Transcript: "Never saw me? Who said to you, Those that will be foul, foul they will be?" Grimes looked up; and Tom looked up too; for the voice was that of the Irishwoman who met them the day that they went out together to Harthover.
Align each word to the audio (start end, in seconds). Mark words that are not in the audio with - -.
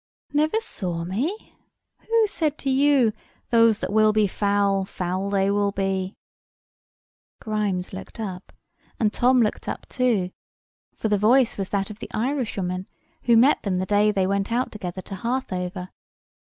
"Never 0.33 0.59
saw 0.59 1.03
me? 1.03 1.53
Who 2.09 2.25
said 2.25 2.57
to 2.57 2.71
you, 2.71 3.13
Those 3.51 3.77
that 3.81 3.93
will 3.93 4.11
be 4.11 4.25
foul, 4.25 4.83
foul 4.83 5.29
they 5.29 5.51
will 5.51 5.71
be?" 5.71 6.15
Grimes 7.39 7.93
looked 7.93 8.19
up; 8.19 8.51
and 8.99 9.13
Tom 9.13 9.43
looked 9.43 9.67
up 9.67 9.85
too; 9.87 10.31
for 10.97 11.07
the 11.07 11.19
voice 11.19 11.55
was 11.55 11.69
that 11.69 11.91
of 11.91 11.99
the 11.99 12.09
Irishwoman 12.15 12.87
who 13.25 13.37
met 13.37 13.61
them 13.61 13.77
the 13.77 13.85
day 13.85 14.07
that 14.07 14.15
they 14.15 14.25
went 14.25 14.51
out 14.51 14.71
together 14.71 15.03
to 15.03 15.13
Harthover. 15.13 15.89